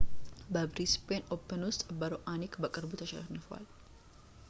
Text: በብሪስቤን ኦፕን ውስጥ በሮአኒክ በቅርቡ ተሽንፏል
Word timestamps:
በብሪስቤን 0.53 1.27
ኦፕን 1.35 1.61
ውስጥ 1.67 1.81
በሮአኒክ 1.99 2.53
በቅርቡ 2.63 2.91
ተሽንፏል 3.03 3.65